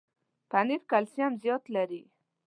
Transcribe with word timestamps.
پنېر 0.49 0.81
کلسیم 0.91 1.31
زیات 1.43 1.63
لري. 1.75 2.01